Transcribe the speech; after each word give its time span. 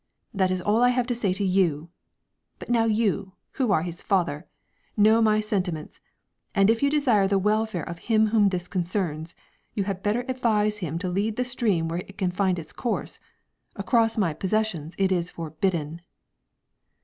This 0.33 0.49
is 0.49 0.61
all 0.63 0.81
I 0.81 0.89
have 0.89 1.05
to 1.05 1.13
say 1.13 1.31
to 1.31 1.43
you; 1.43 1.91
but 2.57 2.71
now 2.71 2.85
you, 2.85 3.33
who 3.51 3.71
are 3.71 3.83
his 3.83 4.01
father, 4.01 4.47
know 4.97 5.21
my 5.21 5.39
sentiments, 5.39 5.99
and 6.55 6.71
if 6.71 6.81
you 6.81 6.89
desire 6.89 7.27
the 7.27 7.37
welfare 7.37 7.83
of 7.83 7.99
him 7.99 8.29
whom 8.29 8.49
this 8.49 8.67
concerns, 8.67 9.35
you 9.75 9.83
had 9.83 10.01
better 10.01 10.25
advise 10.27 10.79
him 10.79 10.97
to 10.97 11.07
lead 11.07 11.35
the 11.35 11.45
stream 11.45 11.87
where 11.87 11.99
it 11.99 12.17
can 12.17 12.31
find 12.31 12.57
its 12.57 12.73
course; 12.73 13.19
across 13.75 14.17
my 14.17 14.33
possessions 14.33 14.95
it 14.97 15.11
is 15.11 15.29
forbidden." 15.29 16.01